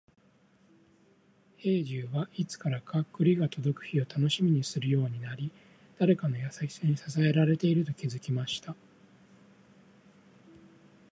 [1.57, 5.51] 兵十は、いつからか栗が届く日を楽しみにするようになり、
[5.99, 8.75] 誰かの優しさに支えられていると気づきました。